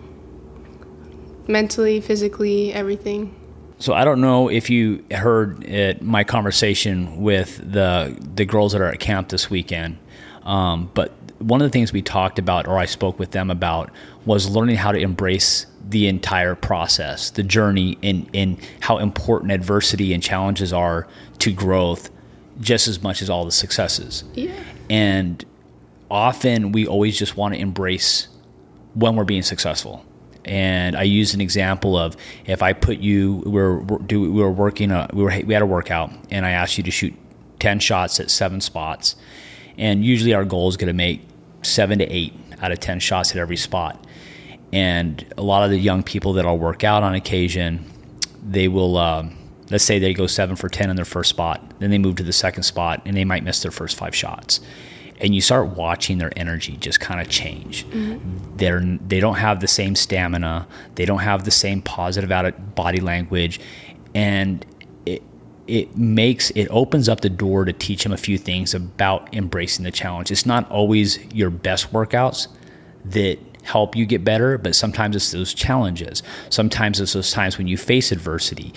mentally, 1.47 2.01
physically, 2.01 2.73
everything. 2.73 3.35
So 3.77 3.93
I 3.93 4.03
don't 4.03 4.19
know 4.19 4.49
if 4.49 4.69
you 4.69 5.05
heard 5.11 5.63
it, 5.63 6.01
my 6.01 6.23
conversation 6.23 7.21
with 7.21 7.57
the 7.57 8.17
the 8.35 8.45
girls 8.45 8.73
that 8.73 8.81
are 8.81 8.89
at 8.89 8.99
camp 8.99 9.29
this 9.29 9.49
weekend, 9.49 9.97
um, 10.43 10.91
but 10.93 11.13
one 11.37 11.61
of 11.61 11.65
the 11.65 11.71
things 11.71 11.93
we 11.93 12.01
talked 12.01 12.39
about, 12.39 12.67
or 12.67 12.77
I 12.77 12.85
spoke 12.85 13.17
with 13.19 13.31
them 13.31 13.49
about, 13.49 13.91
was 14.25 14.49
learning 14.49 14.75
how 14.75 14.91
to 14.91 14.99
embrace 14.99 15.65
the 15.87 16.07
entire 16.07 16.55
process, 16.55 17.31
the 17.31 17.43
journey, 17.43 17.97
and, 18.03 18.29
and 18.33 18.57
how 18.79 18.99
important 18.99 19.51
adversity 19.51 20.13
and 20.13 20.21
challenges 20.21 20.71
are 20.71 21.07
to 21.39 21.51
growth, 21.51 22.11
just 22.59 22.87
as 22.87 23.01
much 23.01 23.21
as 23.21 23.29
all 23.29 23.45
the 23.45 23.51
successes. 23.51 24.23
Yeah. 24.33 24.51
And 24.89 25.43
often 26.09 26.71
we 26.71 26.85
always 26.85 27.17
just 27.17 27.37
want 27.37 27.53
to 27.53 27.59
embrace 27.59 28.27
when 28.93 29.15
we're 29.15 29.23
being 29.23 29.43
successful. 29.43 30.05
And 30.43 30.95
I 30.95 31.03
used 31.03 31.33
an 31.35 31.41
example 31.41 31.95
of 31.95 32.17
if 32.45 32.63
I 32.63 32.73
put 32.73 32.97
you, 32.97 33.43
we 33.45 33.51
were, 33.51 33.79
we 33.79 34.29
were 34.29 34.51
working, 34.51 34.91
a, 34.91 35.07
we, 35.13 35.23
were, 35.23 35.33
we 35.45 35.53
had 35.53 35.61
a 35.61 35.67
workout, 35.67 36.11
and 36.31 36.45
I 36.45 36.51
asked 36.51 36.77
you 36.77 36.83
to 36.83 36.91
shoot 36.91 37.13
10 37.59 37.79
shots 37.79 38.19
at 38.19 38.31
seven 38.31 38.59
spots. 38.59 39.15
And 39.77 40.03
usually 40.03 40.33
our 40.33 40.43
goal 40.43 40.67
is 40.67 40.77
going 40.77 40.87
to 40.87 40.93
make 40.93 41.21
seven 41.61 41.99
to 41.99 42.05
eight 42.05 42.33
out 42.59 42.71
of 42.71 42.79
10 42.79 42.99
shots 42.99 43.31
at 43.31 43.37
every 43.37 43.57
spot. 43.57 44.03
And 44.73 45.25
a 45.37 45.43
lot 45.43 45.63
of 45.63 45.69
the 45.69 45.77
young 45.77 46.01
people 46.01 46.33
that 46.33 46.45
I'll 46.45 46.57
work 46.57 46.83
out 46.83 47.03
on 47.03 47.13
occasion, 47.13 47.85
they 48.43 48.67
will, 48.67 48.97
uh, 48.97 49.27
let's 49.71 49.83
say 49.83 49.97
they 49.97 50.13
go 50.13 50.27
seven 50.27 50.55
for 50.55 50.69
10 50.69 50.89
in 50.89 50.95
their 50.95 51.05
first 51.05 51.29
spot, 51.29 51.73
then 51.79 51.89
they 51.89 51.97
move 51.97 52.17
to 52.17 52.23
the 52.23 52.33
second 52.33 52.63
spot 52.63 53.01
and 53.05 53.17
they 53.17 53.25
might 53.25 53.43
miss 53.43 53.61
their 53.61 53.71
first 53.71 53.97
five 53.97 54.13
shots. 54.13 54.59
And 55.19 55.33
you 55.35 55.41
start 55.41 55.77
watching 55.77 56.17
their 56.17 56.31
energy 56.35 56.77
just 56.77 56.99
kind 56.99 57.21
of 57.21 57.29
change. 57.29 57.87
Mm-hmm. 57.87 58.57
They're, 58.57 58.81
they 58.81 59.19
don't 59.19 59.35
have 59.35 59.59
the 59.59 59.67
same 59.67 59.95
stamina, 59.95 60.67
they 60.95 61.05
don't 61.05 61.19
have 61.19 61.45
the 61.45 61.51
same 61.51 61.81
positive 61.81 62.75
body 62.75 62.99
language. 62.99 63.59
And 64.13 64.65
it 65.67 65.95
makes 65.95 66.49
it 66.51 66.67
opens 66.69 67.07
up 67.07 67.21
the 67.21 67.29
door 67.29 67.63
to 67.63 67.71
teach 67.71 68.03
them 68.03 68.11
a 68.11 68.17
few 68.17 68.37
things 68.37 68.73
about 68.73 69.33
embracing 69.33 69.85
the 69.85 69.91
challenge. 69.91 70.29
It's 70.29 70.45
not 70.45 70.69
always 70.69 71.17
your 71.33 71.49
best 71.49 71.93
workouts 71.93 72.47
that 73.05 73.39
help 73.63 73.95
you 73.95 74.05
get 74.05 74.23
better, 74.23 74.57
but 74.57 74.75
sometimes 74.75 75.15
it's 75.15 75.31
those 75.31 75.53
challenges. 75.53 76.23
Sometimes 76.49 76.99
it's 76.99 77.13
those 77.13 77.31
times 77.31 77.57
when 77.57 77.67
you 77.67 77.77
face 77.77 78.11
adversity. 78.11 78.73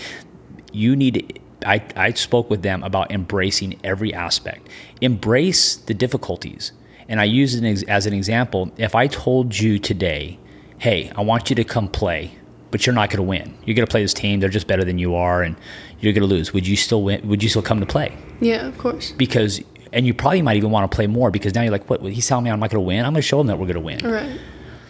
You 0.74 0.96
need 0.96 1.40
I, 1.64 1.82
I 1.96 2.12
spoke 2.12 2.50
with 2.50 2.62
them 2.62 2.82
about 2.82 3.10
embracing 3.10 3.80
every 3.82 4.12
aspect. 4.12 4.68
Embrace 5.00 5.76
the 5.76 5.94
difficulties. 5.94 6.72
And 7.08 7.20
I 7.20 7.24
use 7.24 7.54
it 7.54 7.88
as 7.88 8.06
an 8.06 8.14
example. 8.14 8.70
If 8.76 8.94
I 8.94 9.06
told 9.06 9.58
you 9.58 9.78
today, 9.78 10.38
hey, 10.78 11.10
I 11.16 11.22
want 11.22 11.50
you 11.50 11.56
to 11.56 11.64
come 11.64 11.88
play, 11.88 12.36
but 12.70 12.86
you're 12.86 12.94
not 12.94 13.10
going 13.10 13.18
to 13.18 13.22
win. 13.22 13.56
You're 13.64 13.74
going 13.74 13.86
to 13.86 13.90
play 13.90 14.02
this 14.02 14.14
team, 14.14 14.40
they're 14.40 14.48
just 14.48 14.66
better 14.66 14.84
than 14.84 14.98
you 14.98 15.14
are, 15.14 15.42
and 15.42 15.56
you're 16.00 16.12
going 16.12 16.28
to 16.28 16.34
lose. 16.34 16.52
Would 16.52 16.66
you 16.66 16.76
still 16.76 17.02
win? 17.02 17.26
Would 17.28 17.42
you 17.42 17.48
still 17.48 17.62
come 17.62 17.80
to 17.80 17.86
play? 17.86 18.16
Yeah, 18.40 18.66
of 18.66 18.78
course. 18.78 19.12
Because 19.12 19.62
and 19.92 20.06
you 20.06 20.12
probably 20.12 20.42
might 20.42 20.56
even 20.56 20.70
want 20.70 20.90
to 20.90 20.94
play 20.94 21.06
more 21.06 21.30
because 21.30 21.54
now 21.54 21.62
you're 21.62 21.70
like, 21.70 21.88
what? 21.88 22.02
He's 22.02 22.26
telling 22.26 22.44
me 22.44 22.50
I'm 22.50 22.58
not 22.58 22.70
going 22.70 22.82
to 22.82 22.86
win. 22.86 23.04
I'm 23.04 23.12
going 23.12 23.22
to 23.22 23.22
show 23.22 23.40
him 23.40 23.46
that 23.46 23.58
we're 23.58 23.66
going 23.66 23.74
to 23.74 23.80
win. 23.80 24.00
Right. 24.00 24.40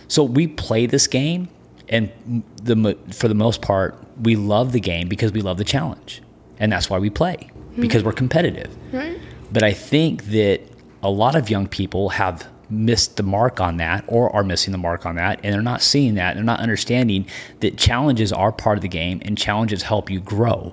So 0.08 0.24
we 0.24 0.46
play 0.46 0.86
this 0.86 1.06
game, 1.06 1.48
and 1.94 2.42
the 2.62 2.98
for 3.12 3.28
the 3.28 3.34
most 3.34 3.62
part, 3.62 3.96
we 4.20 4.36
love 4.36 4.72
the 4.72 4.80
game 4.80 5.08
because 5.08 5.32
we 5.32 5.40
love 5.40 5.58
the 5.58 5.64
challenge, 5.64 6.22
and 6.58 6.72
that's 6.72 6.90
why 6.90 6.98
we 6.98 7.10
play 7.10 7.50
mm-hmm. 7.74 7.80
because 7.80 8.02
we're 8.02 8.12
competitive. 8.12 8.76
Right. 8.92 9.18
But 9.52 9.62
I 9.62 9.72
think 9.72 10.24
that 10.26 10.60
a 11.02 11.10
lot 11.10 11.36
of 11.36 11.50
young 11.50 11.68
people 11.68 12.10
have 12.10 12.48
missed 12.70 13.16
the 13.16 13.22
mark 13.22 13.60
on 13.60 13.76
that 13.76 14.04
or 14.08 14.34
are 14.34 14.42
missing 14.42 14.72
the 14.72 14.78
mark 14.78 15.04
on 15.04 15.16
that 15.16 15.38
and 15.42 15.52
they're 15.52 15.62
not 15.62 15.82
seeing 15.82 16.14
that 16.14 16.34
they're 16.34 16.42
not 16.42 16.60
understanding 16.60 17.26
that 17.60 17.76
challenges 17.76 18.32
are 18.32 18.50
part 18.50 18.78
of 18.78 18.82
the 18.82 18.88
game 18.88 19.20
and 19.22 19.36
challenges 19.36 19.82
help 19.82 20.08
you 20.08 20.18
grow 20.18 20.72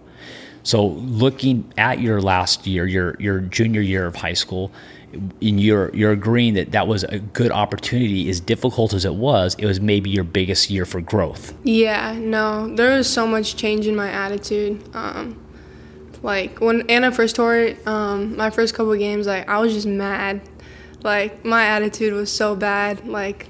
so 0.63 0.87
looking 0.87 1.71
at 1.77 1.99
your 1.99 2.21
last 2.21 2.65
year 2.65 2.87
your 2.87 3.15
your 3.19 3.41
junior 3.41 3.81
year 3.81 4.05
of 4.05 4.15
high 4.15 4.33
school 4.33 4.71
and 5.13 5.59
you're 5.59 5.93
you're 5.95 6.11
agreeing 6.11 6.53
that 6.53 6.71
that 6.71 6.87
was 6.87 7.03
a 7.05 7.19
good 7.19 7.51
opportunity 7.51 8.29
as 8.29 8.39
difficult 8.39 8.93
as 8.93 9.05
it 9.05 9.15
was 9.15 9.55
it 9.55 9.65
was 9.65 9.81
maybe 9.81 10.09
your 10.09 10.23
biggest 10.23 10.69
year 10.69 10.85
for 10.85 11.01
growth 11.01 11.53
yeah 11.63 12.13
no 12.13 12.73
there 12.75 12.95
was 12.95 13.11
so 13.11 13.27
much 13.27 13.55
change 13.55 13.87
in 13.87 13.95
my 13.95 14.09
attitude 14.09 14.81
um, 14.95 15.37
like 16.23 16.59
when 16.61 16.89
anna 16.89 17.11
first 17.11 17.35
tore 17.35 17.55
it 17.55 17.87
um, 17.87 18.37
my 18.37 18.49
first 18.49 18.73
couple 18.73 18.95
games 18.95 19.27
like 19.27 19.47
i 19.49 19.59
was 19.59 19.73
just 19.73 19.87
mad 19.87 20.41
like 21.03 21.43
my 21.43 21.65
attitude 21.65 22.13
was 22.13 22.31
so 22.31 22.55
bad. 22.55 23.07
Like 23.07 23.47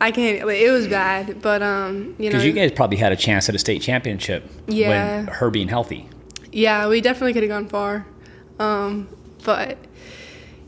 I 0.00 0.10
can't. 0.10 0.46
Like, 0.46 0.58
it 0.58 0.70
was 0.70 0.88
bad, 0.88 1.42
but 1.42 1.62
um, 1.62 2.14
you 2.18 2.26
know, 2.26 2.30
because 2.30 2.44
you 2.44 2.52
guys 2.52 2.72
probably 2.72 2.96
had 2.96 3.12
a 3.12 3.16
chance 3.16 3.48
at 3.48 3.54
a 3.54 3.58
state 3.58 3.82
championship. 3.82 4.48
Yeah. 4.66 5.16
When 5.16 5.26
her 5.26 5.50
being 5.50 5.68
healthy. 5.68 6.08
Yeah, 6.52 6.88
we 6.88 7.00
definitely 7.00 7.32
could 7.32 7.42
have 7.42 7.50
gone 7.50 7.68
far, 7.68 8.06
um, 8.60 9.08
but 9.44 9.76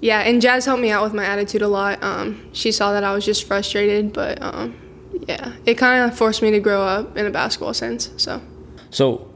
yeah, 0.00 0.20
and 0.20 0.42
Jazz 0.42 0.66
helped 0.66 0.82
me 0.82 0.90
out 0.90 1.02
with 1.02 1.14
my 1.14 1.24
attitude 1.24 1.62
a 1.62 1.68
lot. 1.68 2.02
Um, 2.02 2.48
she 2.52 2.70
saw 2.72 2.92
that 2.92 3.04
I 3.04 3.12
was 3.14 3.24
just 3.24 3.44
frustrated, 3.44 4.12
but 4.12 4.40
um, 4.42 4.74
yeah, 5.26 5.54
it 5.64 5.74
kind 5.74 6.10
of 6.10 6.16
forced 6.16 6.42
me 6.42 6.50
to 6.50 6.60
grow 6.60 6.82
up 6.82 7.16
in 7.16 7.26
a 7.26 7.30
basketball 7.30 7.74
sense. 7.74 8.10
So. 8.16 8.40
So, 8.90 9.30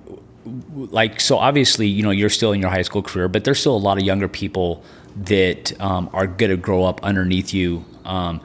like, 0.44 1.20
so 1.20 1.38
obviously, 1.38 1.86
you 1.86 2.02
know, 2.02 2.10
you're 2.10 2.30
still 2.30 2.52
in 2.52 2.60
your 2.60 2.70
high 2.70 2.82
school 2.82 3.02
career, 3.02 3.28
but 3.28 3.44
there's 3.44 3.60
still 3.60 3.76
a 3.76 3.78
lot 3.78 3.98
of 3.98 4.04
younger 4.04 4.28
people 4.28 4.82
that 5.16 5.78
um, 5.80 6.08
are 6.12 6.26
going 6.26 6.50
to 6.50 6.56
grow 6.56 6.84
up 6.84 7.02
underneath 7.02 7.52
you. 7.52 7.84
Um, 8.04 8.40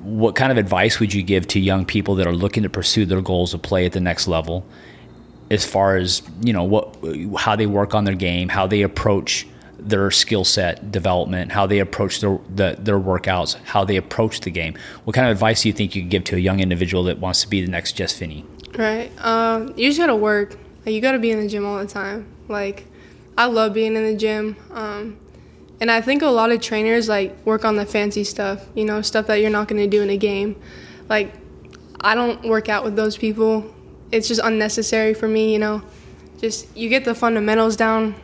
what 0.00 0.34
kind 0.34 0.50
of 0.50 0.58
advice 0.58 0.98
would 0.98 1.12
you 1.12 1.22
give 1.22 1.46
to 1.48 1.60
young 1.60 1.84
people 1.84 2.14
that 2.16 2.26
are 2.26 2.32
looking 2.32 2.62
to 2.62 2.70
pursue 2.70 3.04
their 3.04 3.20
goals 3.20 3.52
of 3.54 3.62
play 3.62 3.84
at 3.86 3.92
the 3.92 4.00
next 4.00 4.26
level, 4.26 4.64
as 5.50 5.66
far 5.66 5.96
as 5.96 6.22
you 6.42 6.52
know 6.52 6.64
what 6.64 6.96
how 7.38 7.54
they 7.54 7.66
work 7.66 7.94
on 7.94 8.04
their 8.04 8.14
game, 8.14 8.48
how 8.48 8.66
they 8.66 8.82
approach 8.82 9.46
their 9.88 10.10
skill 10.10 10.44
set 10.44 10.90
development, 10.90 11.52
how 11.52 11.66
they 11.66 11.78
approach 11.78 12.20
their 12.20 12.38
the, 12.54 12.76
their 12.78 12.98
workouts, 12.98 13.54
how 13.64 13.84
they 13.84 13.96
approach 13.96 14.40
the 14.40 14.50
game? 14.50 14.76
What 15.04 15.14
kind 15.14 15.26
of 15.26 15.32
advice 15.32 15.62
do 15.62 15.68
you 15.68 15.72
think 15.72 15.94
you 15.94 16.02
could 16.02 16.10
give 16.10 16.24
to 16.24 16.36
a 16.36 16.38
young 16.38 16.60
individual 16.60 17.04
that 17.04 17.18
wants 17.18 17.42
to 17.42 17.48
be 17.48 17.64
the 17.64 17.70
next 17.70 17.92
Jess 17.92 18.12
Finney? 18.12 18.44
Right. 18.76 19.10
Um, 19.24 19.74
you 19.76 19.88
just 19.88 19.98
gotta 19.98 20.16
work. 20.16 20.56
Like, 20.84 20.94
you 20.94 21.00
gotta 21.00 21.18
be 21.18 21.30
in 21.30 21.40
the 21.40 21.48
gym 21.48 21.66
all 21.66 21.78
the 21.78 21.86
time. 21.86 22.26
Like 22.48 22.86
I 23.36 23.46
love 23.46 23.74
being 23.74 23.96
in 23.96 24.04
the 24.04 24.16
gym. 24.16 24.56
Um, 24.72 25.18
and 25.80 25.90
I 25.90 26.02
think 26.02 26.22
a 26.22 26.26
lot 26.26 26.52
of 26.52 26.60
trainers 26.60 27.08
like 27.08 27.34
work 27.46 27.64
on 27.64 27.76
the 27.76 27.86
fancy 27.86 28.24
stuff, 28.24 28.66
you 28.74 28.84
know, 28.84 29.00
stuff 29.00 29.26
that 29.28 29.36
you're 29.36 29.50
not 29.50 29.68
to 29.68 29.86
do 29.86 30.02
in 30.02 30.10
a 30.10 30.16
game. 30.16 30.60
Like 31.08 31.32
I 32.00 32.14
don't 32.14 32.42
work 32.44 32.68
out 32.68 32.84
with 32.84 32.96
those 32.96 33.16
people. 33.16 33.74
It's 34.12 34.28
just 34.28 34.40
unnecessary 34.42 35.14
for 35.14 35.28
me, 35.28 35.52
you 35.52 35.58
know. 35.58 35.82
Just 36.38 36.74
you 36.76 36.88
get 36.88 37.04
the 37.04 37.14
fundamentals 37.14 37.76
down, 37.76 38.14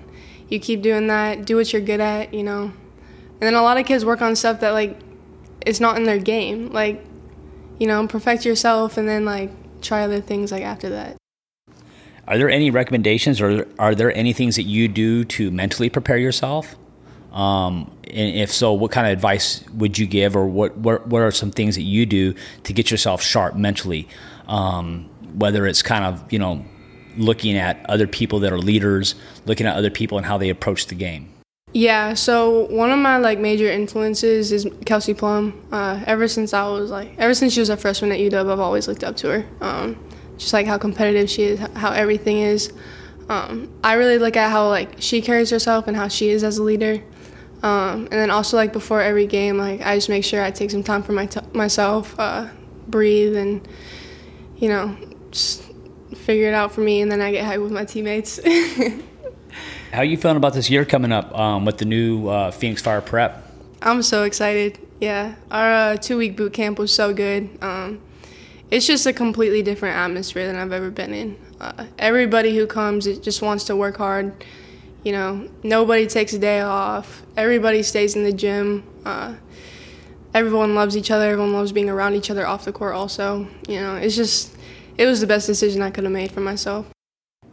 you 0.49 0.61
keep 0.61 0.83
doing 0.83 1.09
that, 1.09 1.45
do 1.45 1.57
what 1.57 1.73
you're 1.73 1.83
good 1.83 2.01
at, 2.01 2.33
you 2.33 2.43
know. 2.43 2.63
And 2.63 3.41
then 3.41 3.55
a 3.55 3.63
lot 3.63 3.79
of 3.79 3.87
kids 3.87 4.05
work 4.05 4.23
on 4.23 4.37
stuff 4.37 4.61
that 4.61 4.71
like 4.71 4.99
it's 5.65 5.81
not 5.81 5.97
in 5.97 6.05
their 6.05 6.19
game. 6.19 6.71
Like, 6.71 7.05
you 7.79 7.87
know, 7.87 8.07
perfect 8.07 8.45
yourself 8.45 8.97
and 8.97 9.09
then 9.09 9.25
like 9.25 9.51
try 9.83 10.03
other 10.03 10.21
things 10.21 10.53
like 10.53 10.63
after 10.63 10.89
that. 10.91 11.17
Are 12.29 12.39
there 12.39 12.51
any 12.51 12.71
recommendations 12.71 13.41
or 13.41 13.67
are 13.79 13.95
there 13.95 14.17
any 14.17 14.33
things 14.33 14.57
that 14.57 14.65
you 14.65 14.89
do 14.89 15.25
to 15.25 15.51
mentally 15.51 15.89
prepare 15.89 16.19
yourself? 16.19 16.75
Um, 17.33 17.91
and 18.05 18.37
if 18.37 18.53
so, 18.53 18.73
what 18.73 18.91
kind 18.91 19.07
of 19.07 19.13
advice 19.13 19.63
would 19.75 19.99
you 19.99 20.07
give, 20.07 20.35
or 20.35 20.47
what, 20.47 20.77
what 20.79 21.07
what 21.07 21.21
are 21.21 21.31
some 21.31 21.51
things 21.51 21.75
that 21.75 21.83
you 21.83 22.07
do 22.07 22.35
to 22.65 22.73
get 22.73 22.91
yourself 22.91 23.21
sharp 23.21 23.55
mentally? 23.57 24.09
Um, 24.49 25.11
whether 25.35 25.67
it's 25.67 25.83
kind 25.83 26.05
of 26.05 26.33
you 26.33 26.39
know 26.39 26.65
looking 27.17 27.57
at 27.57 27.85
other 27.89 28.07
people 28.07 28.41
that 28.41 28.53
are 28.53 28.59
leaders, 28.59 29.15
looking 29.45 29.67
at 29.67 29.77
other 29.77 29.91
people 29.91 30.19
and 30.19 30.27
how 30.27 30.39
they 30.39 30.49
approach 30.49 30.87
the 30.87 30.95
game. 30.95 31.33
Yeah, 31.73 32.15
so 32.15 32.67
one 32.69 32.91
of 32.91 32.99
my 32.99 33.19
like 33.19 33.39
major 33.39 33.71
influences 33.71 34.53
is 34.53 34.67
Kelsey 34.87 35.15
Plum. 35.15 35.61
Uh, 35.71 36.03
ever 36.07 36.27
since 36.29 36.55
I 36.55 36.67
was 36.69 36.91
like, 36.91 37.13
ever 37.19 37.35
since 37.35 37.53
she 37.53 37.61
was 37.61 37.69
a 37.69 37.77
freshman 37.77 38.13
at 38.13 38.19
UW, 38.19 38.51
I've 38.51 38.61
always 38.61 38.89
looked 38.89 39.05
up 39.05 39.17
to 39.19 39.29
her. 39.29 39.47
Um, 39.61 40.03
just 40.39 40.53
like 40.53 40.67
how 40.67 40.79
competitive 40.79 41.29
she 41.29 41.43
is, 41.43 41.61
how 41.75 41.93
everything 41.93 42.39
is. 42.39 42.73
Um, 43.29 43.71
I 43.83 43.95
really 43.95 44.19
look 44.19 44.37
at 44.37 44.51
how 44.51 44.69
like 44.69 44.95
she 44.99 45.21
carries 45.21 45.51
herself 45.51 45.89
and 45.89 45.97
how 45.97 46.09
she 46.09 46.31
is 46.31 46.45
as 46.45 46.59
a 46.59 46.63
leader. 46.63 47.03
Um, 47.63 48.05
and 48.05 48.13
then 48.13 48.31
also 48.31 48.57
like 48.57 48.73
before 48.73 49.01
every 49.01 49.27
game, 49.27 49.59
like 49.59 49.81
I 49.81 49.97
just 49.97 50.09
make 50.09 50.25
sure 50.25 50.43
I 50.43 50.51
take 50.51 50.71
some 50.71 50.83
time 50.83 51.03
for 51.03 51.13
my 51.13 51.27
t- 51.27 51.41
myself, 51.53 52.19
uh, 52.19 52.49
breathe, 52.87 53.37
and 53.37 53.67
you 54.57 54.69
know, 54.69 54.97
just 55.31 55.63
figure 56.15 56.49
it 56.49 56.55
out 56.55 56.73
for 56.73 56.81
me. 56.81 57.01
And 57.01 57.11
then 57.11 57.21
I 57.21 57.33
get 57.33 57.45
hyped 57.45 57.63
with 57.63 57.73
my 57.73 57.85
teammates. 57.85 58.41
How 59.93 59.99
are 59.99 60.05
you 60.05 60.17
feeling 60.17 60.37
about 60.37 60.53
this 60.53 60.69
year 60.69 60.85
coming 60.85 61.13
up 61.13 61.37
um, 61.37 61.65
with 61.65 61.79
the 61.79 61.85
new 61.85 62.29
uh, 62.29 62.51
Phoenix 62.51 62.83
Fire 62.83 63.01
Prep? 63.01 63.43
I'm 63.83 64.03
so 64.03 64.25
excited. 64.25 64.79
Yeah, 65.01 65.35
our 65.51 65.73
uh, 65.73 65.97
two 65.97 66.17
week 66.19 66.37
boot 66.37 66.53
camp 66.53 66.79
was 66.79 66.93
so 66.93 67.13
good. 67.13 67.59
Um, 67.63 68.01
it's 68.71 68.87
just 68.87 69.07
a 69.07 69.13
completely 69.13 69.63
different 69.63 69.97
atmosphere 69.97 70.47
than 70.47 70.57
I've 70.57 70.73
ever 70.73 70.91
been 70.91 71.15
in. 71.15 71.39
Uh, 71.61 71.87
everybody 71.99 72.57
who 72.57 72.67
comes 72.67 73.07
it 73.07 73.23
just 73.23 73.41
wants 73.41 73.65
to 73.65 73.77
work 73.77 73.97
hard 73.97 74.35
you 75.07 75.13
know, 75.13 75.49
nobody 75.63 76.05
takes 76.09 76.33
a 76.33 76.39
day 76.41 76.63
off. 76.63 77.23
Everybody 77.37 77.85
stays 77.85 78.17
in 78.17 78.25
the 78.25 78.33
gym. 78.33 78.83
Uh, 79.05 79.35
everyone 80.35 80.75
loves 80.75 80.97
each 80.97 81.13
other. 81.13 81.31
Everyone 81.31 81.53
loves 81.53 81.71
being 81.71 81.89
around 81.89 82.17
each 82.17 82.29
other 82.29 82.45
off 82.45 82.65
the 82.65 82.73
court. 82.73 82.97
Also, 82.97 83.47
you 83.69 83.79
know, 83.79 83.95
it's 83.95 84.17
just 84.17 84.57
it 84.99 85.07
was 85.07 85.21
the 85.21 85.27
best 85.27 85.47
decision 85.47 85.83
I 85.83 85.91
could 85.91 86.05
have 86.05 86.13
made 86.13 86.33
for 86.33 86.41
myself. 86.41 86.87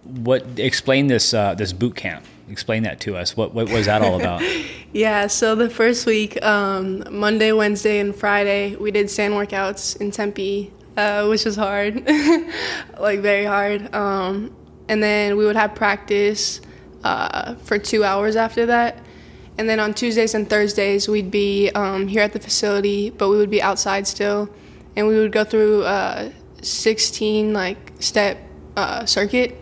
What 0.03 0.45
explain 0.57 1.07
this 1.07 1.33
uh, 1.33 1.55
this 1.55 1.73
boot 1.73 1.95
camp? 1.95 2.25
Explain 2.49 2.83
that 2.83 2.99
to 3.01 3.15
us. 3.15 3.37
What 3.37 3.53
what 3.53 3.69
was 3.69 3.85
that 3.85 4.01
all 4.01 4.19
about? 4.19 4.43
yeah, 4.93 5.27
so 5.27 5.55
the 5.55 5.69
first 5.69 6.05
week, 6.05 6.43
um, 6.43 7.03
Monday, 7.09 7.51
Wednesday, 7.51 7.99
and 7.99 8.13
Friday, 8.13 8.75
we 8.75 8.91
did 8.91 9.09
sand 9.09 9.33
workouts 9.33 9.99
in 10.01 10.11
Tempe, 10.11 10.71
uh, 10.97 11.25
which 11.27 11.45
was 11.45 11.55
hard, 11.55 12.05
like 12.99 13.21
very 13.21 13.45
hard. 13.45 13.93
Um, 13.95 14.55
and 14.89 15.01
then 15.01 15.37
we 15.37 15.45
would 15.45 15.55
have 15.55 15.73
practice 15.73 16.59
uh, 17.03 17.55
for 17.55 17.77
two 17.77 18.03
hours 18.03 18.35
after 18.35 18.65
that. 18.65 18.99
And 19.57 19.69
then 19.69 19.79
on 19.79 19.93
Tuesdays 19.93 20.33
and 20.33 20.49
Thursdays, 20.49 21.07
we'd 21.07 21.31
be 21.31 21.69
um, 21.71 22.07
here 22.07 22.23
at 22.23 22.33
the 22.33 22.39
facility, 22.39 23.11
but 23.11 23.29
we 23.29 23.37
would 23.37 23.51
be 23.51 23.61
outside 23.61 24.07
still. 24.07 24.49
And 24.95 25.07
we 25.07 25.17
would 25.17 25.31
go 25.31 25.43
through 25.43 25.85
a 25.85 26.31
16 26.63 27.53
like 27.53 27.77
step 27.99 28.37
uh, 28.75 29.05
circuit, 29.05 29.59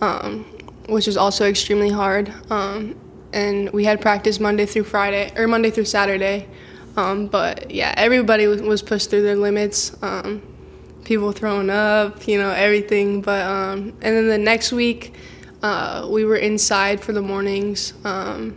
um, 0.00 0.44
which 0.88 1.06
was 1.06 1.16
also 1.16 1.46
extremely 1.46 1.90
hard. 1.90 2.32
Um, 2.50 2.98
and 3.32 3.70
we 3.70 3.84
had 3.84 4.00
practice 4.00 4.40
Monday 4.40 4.66
through 4.66 4.84
Friday, 4.84 5.32
or 5.36 5.46
Monday 5.46 5.70
through 5.70 5.84
Saturday. 5.84 6.48
Um, 6.96 7.28
but 7.28 7.70
yeah, 7.70 7.94
everybody 7.96 8.46
was 8.46 8.82
pushed 8.82 9.10
through 9.10 9.22
their 9.22 9.36
limits. 9.36 9.96
Um, 10.02 10.42
people 11.04 11.32
throwing 11.32 11.70
up, 11.70 12.26
you 12.26 12.38
know, 12.38 12.50
everything. 12.50 13.20
But 13.20 13.46
um, 13.46 13.90
and 14.02 14.16
then 14.16 14.28
the 14.28 14.38
next 14.38 14.72
week, 14.72 15.14
uh, 15.62 16.08
we 16.10 16.24
were 16.24 16.36
inside 16.36 17.00
for 17.00 17.12
the 17.12 17.22
mornings. 17.22 17.94
Um, 18.04 18.56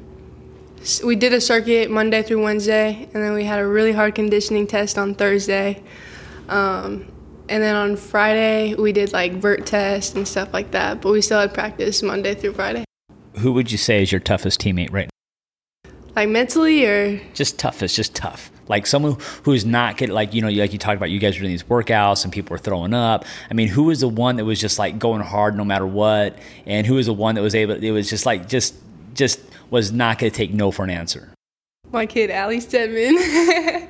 we 1.04 1.16
did 1.16 1.34
a 1.34 1.40
circuit 1.40 1.90
Monday 1.90 2.24
through 2.24 2.44
Wednesday, 2.44 3.08
and 3.14 3.24
then 3.24 3.34
we 3.34 3.46
had 3.46 3.60
a 3.60 3.68
really 3.68 3.94
hard 3.94 4.16
conditioning 4.16 4.68
test 4.68 4.98
on 4.98 5.16
Thursday. 5.16 5.82
Um, 6.50 7.13
and 7.54 7.62
then 7.62 7.76
on 7.76 7.96
Friday, 7.96 8.74
we 8.74 8.92
did 8.92 9.14
like 9.14 9.34
vert 9.34 9.68
test 9.68 10.16
and 10.16 10.28
stuff 10.28 10.52
like 10.54 10.72
that, 10.72 11.02
but 11.02 11.12
we 11.12 11.22
still 11.22 11.40
had 11.40 11.54
practice 11.54 12.02
Monday 12.02 12.34
through 12.34 12.54
Friday. 12.54 12.84
Who 13.38 13.54
would 13.54 13.72
you 13.72 13.78
say 13.78 14.02
is 14.02 14.12
your 14.12 14.22
toughest 14.22 14.60
teammate 14.60 14.92
right 14.92 15.08
now? 15.86 15.92
Like 16.16 16.30
mentally 16.30 16.84
or? 16.84 17.22
Just 17.36 17.60
toughest, 17.60 17.96
just 17.96 18.16
tough 18.16 18.50
like 18.70 18.88
someone 18.88 19.18
who's 19.44 19.66
not 19.66 19.98
getting 19.98 20.16
like 20.16 20.34
you 20.34 20.42
know 20.42 20.48
like 20.48 20.72
you 20.72 20.80
talked 20.80 20.96
about 20.96 21.12
you 21.12 21.20
guys 21.20 21.36
were 21.36 21.42
doing 21.42 21.52
these 21.52 21.64
workouts 21.64 22.24
and 22.24 22.32
people 22.32 22.54
were 22.54 22.58
throwing 22.58 22.94
up 22.94 23.26
i 23.52 23.54
mean 23.54 23.68
who 23.68 23.84
was 23.84 24.00
the 24.00 24.08
one 24.08 24.38
that 24.38 24.46
was 24.46 24.58
just 24.58 24.80
like 24.80 24.98
going 24.98 25.20
hard 25.20 25.54
no 25.58 25.66
matter 25.66 25.86
what 25.86 26.40
and 26.66 26.88
who 26.88 26.94
was 26.94 27.08
the 27.08 27.14
one 27.14 27.36
that 27.36 27.42
was 27.42 27.56
able 27.56 27.74
it 27.74 27.92
was 27.92 28.10
just 28.10 28.26
like 28.26 28.48
just 28.48 28.74
just 29.14 29.42
was 29.70 29.92
not 29.92 30.18
going 30.18 30.32
to 30.32 30.38
take 30.38 30.54
no 30.54 30.72
for 30.72 30.86
an 30.86 30.90
answer 30.90 31.30
my 31.92 32.06
kid 32.06 32.32
ali 32.32 32.62
stedman 32.62 33.18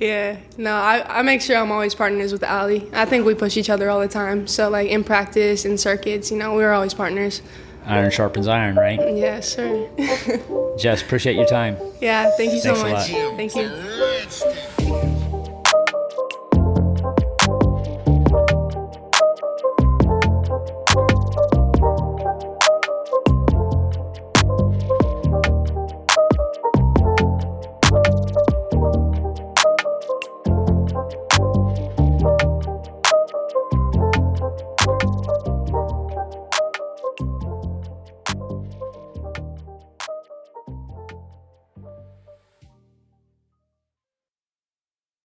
yeah 0.00 0.36
no 0.56 0.74
I, 0.74 1.20
I 1.20 1.22
make 1.22 1.42
sure 1.42 1.56
i'm 1.56 1.70
always 1.70 1.94
partners 1.94 2.32
with 2.32 2.42
ali 2.42 2.88
i 2.92 3.04
think 3.04 3.26
we 3.26 3.34
push 3.34 3.56
each 3.56 3.70
other 3.70 3.90
all 3.90 4.00
the 4.00 4.08
time 4.08 4.46
so 4.46 4.68
like 4.70 4.88
in 4.88 5.04
practice 5.04 5.64
in 5.64 5.78
circuits 5.78 6.30
you 6.30 6.38
know 6.38 6.54
we're 6.54 6.72
always 6.72 6.94
partners 6.94 7.42
Iron 7.86 8.10
sharpens 8.10 8.46
iron, 8.46 8.76
right? 8.76 9.00
Yes, 9.16 9.52
sir. 9.54 9.88
Jess, 10.78 11.02
appreciate 11.02 11.34
your 11.34 11.46
time. 11.46 11.78
Yeah, 12.00 12.30
thank 12.36 12.52
you 12.52 12.60
Thanks 12.60 12.78
so 12.78 12.86
much. 12.86 13.08
Thank 13.36 13.56
you. 13.56 14.66